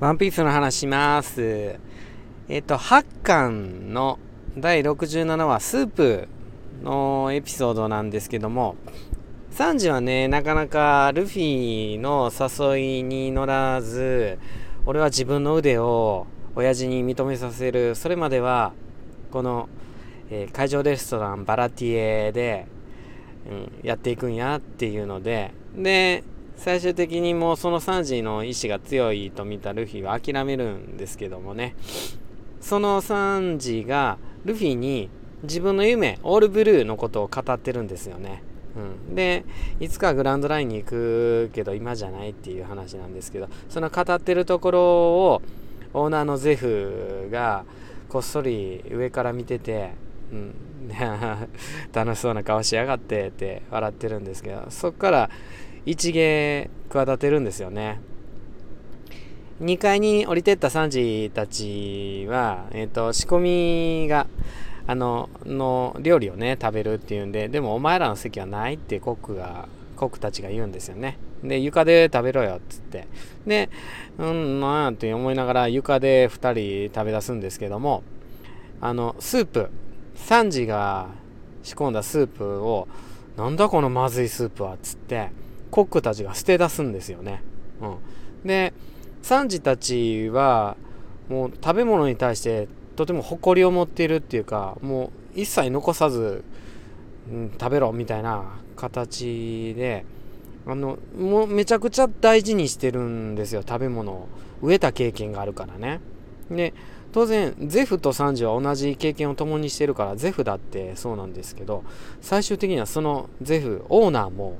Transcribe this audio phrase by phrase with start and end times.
[0.00, 1.74] ワンピースの話します。
[2.48, 4.20] えっ、と、8巻の
[4.56, 6.28] 第67話、スープ
[6.84, 8.76] のエピソードなんですけども、
[9.50, 14.38] サンジはね、なかなかルフィの誘いに乗らず、
[14.86, 17.96] 俺は自分の腕を親父に認めさせる。
[17.96, 18.74] それまでは、
[19.32, 19.68] この、
[20.30, 22.68] えー、会場レストランバラティエで、
[23.50, 26.22] うん、やっていくんやっていうので、で、
[26.58, 31.74] 最終的にもうそのサンジの意志が強いと見たルフィは諦めるんですけどもね。
[32.60, 35.08] そのサンジがルフィに
[35.42, 38.42] 自分の夢オールブルーのことを語ってるんですよね、
[39.08, 39.44] うん、で
[39.78, 45.42] いつかグランドラインに行くけど今じゃないっていう話なんですけどその語ってるところを
[45.94, 47.64] オーナーのゼフが
[48.08, 49.92] こっそり上から見てて、
[50.32, 50.54] うん、
[51.92, 55.30] 楽しそうな顔しやがってって笑ってるんですけどそっから
[55.86, 58.00] 一芸企てるんですよね。
[59.60, 64.28] 2階に降りてったサンジたちは、えっ、ー、と、仕込みが、
[64.86, 71.18] あの、の料理をね、食べるっていうんで、でもお前らの席はないってコックが、コックたちが言うんですよね。
[71.42, 73.08] で、床で食べろよっつって。
[73.46, 73.68] で、
[74.18, 78.04] うん、なんやって思いながら床で2人食べ出すんですけども、
[78.80, 79.70] あの、スープ、
[80.14, 81.08] サンジが
[81.64, 82.86] 仕込んだスープを、
[83.36, 85.30] なんだこのまずいスープはっつって、
[85.70, 87.42] コックたちが捨て出すんですよね。
[87.80, 87.86] う
[88.44, 88.72] ん、で
[89.22, 90.76] サンジたちは
[91.28, 96.42] もう食べ物に対してとても誇りを持っているっていうかもう一切残さず、
[97.30, 98.44] うん、食べろみたいな
[98.76, 100.04] 形で
[100.66, 104.28] あのもうめちゃくちゃ大事にしてるんですよ食べ物を
[104.62, 106.00] 植えた経験があるからね。
[106.50, 106.74] で
[107.12, 111.84] 当然ゼフとサンジは同じ経験を共にしてるからゼフだってそうなんですけど
[112.20, 114.58] 最終的にはそのゼフオーナーも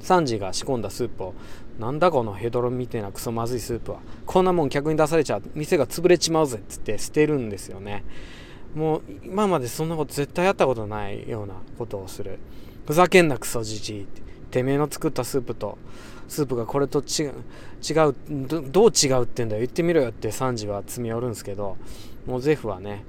[0.00, 1.34] サンジが仕込んだスープを。
[1.78, 3.98] なんだこのヘドロみてえなクソまずいスープは。
[4.24, 8.04] こんなもん客に出されちゃ店が潰れちまうぜっつって捨てるんですよね。
[8.74, 12.38] もう今までそんなこと絶対やったことないようなことをする。
[12.86, 14.26] ふざけんなクソじじいて。
[14.62, 15.76] めえの作ったスープと
[16.28, 17.34] スープがこれと違う
[17.86, 18.14] 違う
[18.70, 19.60] どう違うってんだよ。
[19.60, 21.76] 言ってみろよってサンジは詰め寄るんですけど
[22.26, 23.04] もうゼフはね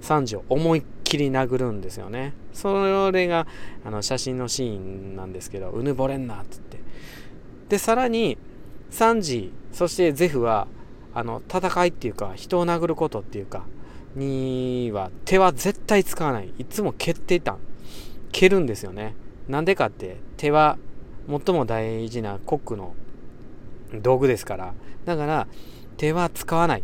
[0.00, 0.82] サンジを思いっ
[1.12, 2.32] きり殴るんですよね。
[2.54, 3.46] それが
[3.84, 6.78] あの写真のシーンなんですけどうぬぼれんなっつって。
[7.68, 8.38] でさらに
[8.90, 10.68] サンジそしてゼフは
[11.14, 13.64] あの戦いっていうか人を殴ることっていうか
[14.16, 16.52] には手は絶対使わない。
[16.58, 17.58] いつも蹴っていた。
[18.32, 19.14] 蹴るんですよね。
[19.48, 20.78] なんでかって手は
[21.28, 22.94] 最も大事なコックの
[24.00, 24.72] 道具ですから。
[25.04, 25.46] だから
[25.98, 26.82] 手は使わない。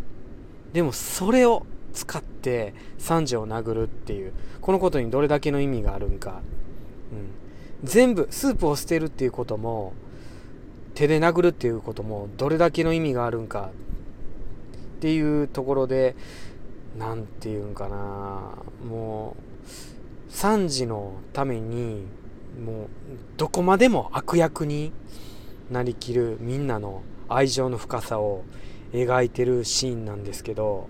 [0.74, 1.64] でもそれを
[1.98, 6.42] 使ってサンジを殴るっていうこのことにどれだけの意味があるんか、
[7.12, 9.94] うん、全部スープを捨てるっていうことも
[10.94, 13.70] 手で殴るっていうこともどれだけの意味があるんか。
[14.98, 16.16] っていうところで
[16.96, 18.52] 何て言うんかな。
[18.88, 22.04] もうサンジのために
[22.64, 22.86] もう
[23.36, 24.92] どこまでも悪役に
[25.70, 28.44] なりきるみんなの愛情の深さを
[28.92, 30.88] 描いてるシーンなんですけど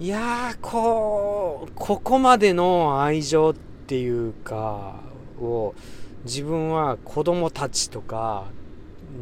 [0.00, 5.00] いやこうここまでの愛情っていうか
[5.40, 5.74] を
[6.24, 8.44] 自分は子供たちとか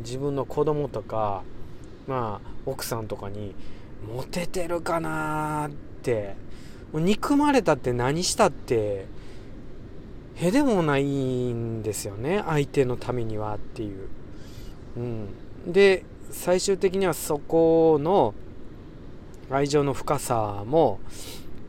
[0.05, 1.45] 自分の子供とか
[2.07, 3.55] まあ奥さんとかに
[4.07, 5.71] モテてるかなっ
[6.03, 6.37] て
[6.93, 9.07] 憎まれたって何したって
[10.35, 14.09] へでもないんですよね相手のためにはっていう。
[14.99, 15.29] うん、
[15.67, 18.35] で最終的にはそこの
[19.51, 21.01] 愛情の深さも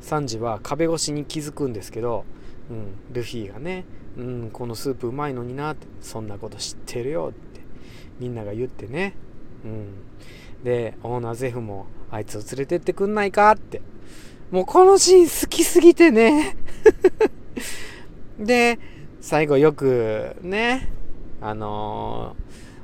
[0.01, 2.25] サンジは壁越しに気づくんですけど、
[2.69, 3.85] うん、ルフィがね、
[4.17, 7.61] うん、このスープうまいのになってそんなこと知ってるよって
[8.19, 9.15] みんなが言ってね、
[9.63, 13.81] うん、でオーナーゼフもあいつを連れてってくんないかって。
[14.51, 16.55] もうこのシーン好きすぎてね。
[18.39, 18.79] で
[19.19, 20.89] 最後よくね
[21.41, 22.35] あの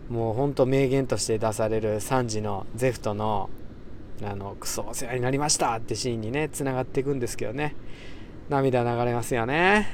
[0.10, 3.50] ー、もうほんと名言として出されるサンジのゼフとの
[4.22, 7.76] あのクソお世話になりましたってシーンにねつながっていくんですけどね。
[8.50, 9.88] 涙流れますよね。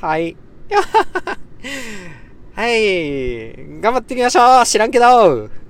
[0.00, 0.36] はい。
[2.54, 3.80] はい。
[3.80, 4.66] 頑張っていきましょう。
[4.66, 5.63] 知らんけど。